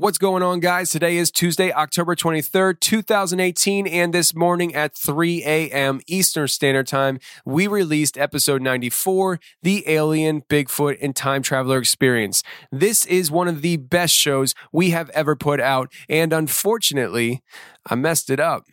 [0.00, 0.92] What's going on, guys?
[0.92, 6.00] Today is Tuesday, October 23rd, 2018, and this morning at 3 a.m.
[6.06, 12.44] Eastern Standard Time, we released episode 94 The Alien, Bigfoot, and Time Traveler Experience.
[12.70, 17.42] This is one of the best shows we have ever put out, and unfortunately,
[17.84, 18.66] I messed it up.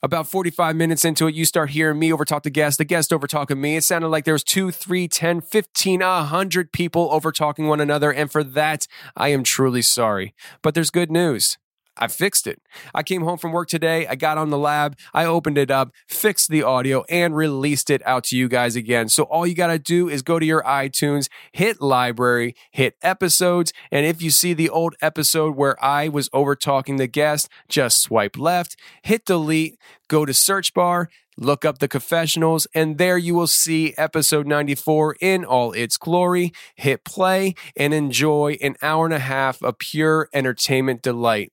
[0.00, 3.58] About 45 minutes into it, you start hearing me overtalk the guest, the guest overtalking
[3.58, 3.76] me.
[3.76, 8.12] It sounded like there was two, three, 10, 15, 100 people overtalking one another.
[8.12, 10.34] And for that, I am truly sorry.
[10.62, 11.58] But there's good news.
[11.98, 12.60] I fixed it.
[12.94, 14.06] I came home from work today.
[14.06, 14.96] I got on the lab.
[15.12, 19.08] I opened it up, fixed the audio, and released it out to you guys again.
[19.08, 23.72] So all you got to do is go to your iTunes, hit library, hit episodes.
[23.90, 28.00] And if you see the old episode where I was over talking the guest, just
[28.00, 33.34] swipe left, hit delete, go to search bar, look up the confessionals, and there you
[33.34, 36.52] will see episode 94 in all its glory.
[36.74, 41.52] Hit play and enjoy an hour and a half of pure entertainment delight.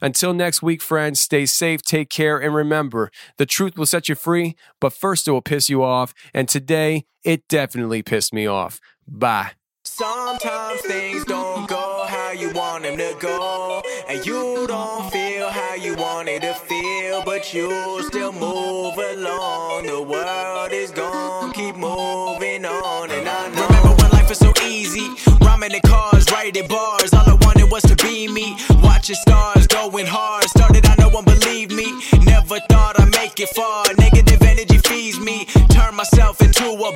[0.00, 4.14] Until next week, friends, stay safe, take care, and remember the truth will set you
[4.14, 6.14] free, but first it will piss you off.
[6.34, 8.80] And today, it definitely pissed me off.
[9.06, 9.52] Bye.
[9.84, 15.74] Sometimes things don't go how you want them to go, and you don't feel how
[15.74, 19.86] you want it to feel, but you still move along.
[19.86, 23.66] The world is gonna keep moving on, and I know.
[23.66, 25.08] Remember when life was so easy,
[25.40, 27.12] rhyming in cars, writing bars.
[27.12, 29.37] All I wanted was to be me, watching stars going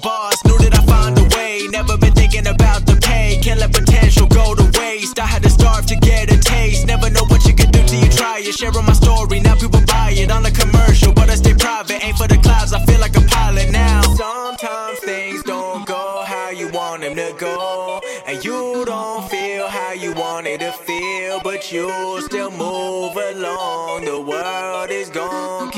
[0.02, 0.44] boss.
[0.44, 1.68] Knew that I find a way.
[1.70, 3.38] Never been thinking about the pay.
[3.42, 5.18] Can't let potential go to waste.
[5.18, 6.86] I had to starve to get a taste.
[6.86, 8.54] Never know what you can do till you try it.
[8.54, 12.04] Sharing my story, now people buy it on a commercial, but I stay private.
[12.04, 12.72] Ain't for the clouds.
[12.72, 14.02] I feel like a pilot now.
[14.02, 19.92] Sometimes things don't go how you want them to go, and you don't feel how
[19.92, 21.88] you want it to feel, but you
[22.22, 24.04] still move along.
[24.04, 25.71] The world is gonna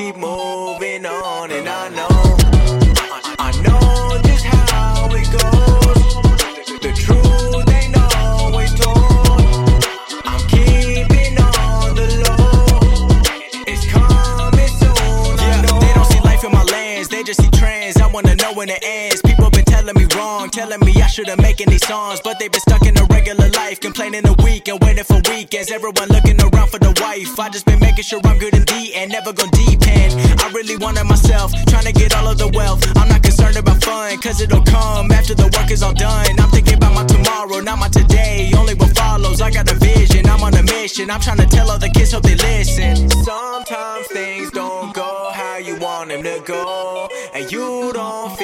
[18.55, 19.20] When it ends.
[19.23, 22.61] People been telling me wrong, telling me I shouldn't making these songs, but they been
[22.61, 25.73] stuck in a regular life, complaining a week and waiting for weekends.
[25.73, 27.39] Everyone looking around for the wife.
[27.41, 30.14] I just been making sure I'm good and the end, never gonna depend.
[30.41, 32.81] I really wanted myself, trying to get all of the wealth.
[32.97, 36.39] I'm not concerned about fun, cause it'll come after the work is all done.
[36.39, 38.53] I'm thinking about my tomorrow, not my today.
[38.57, 39.41] Only what follows.
[39.41, 41.11] I got a vision, I'm on a mission.
[41.11, 43.11] I'm trying to tell all the kids, hope they listen.
[43.11, 48.44] Sometimes things don't go how you want them to go, and you don't feel